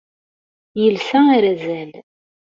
Yelsa 0.81 1.19
arazal. 1.35 1.91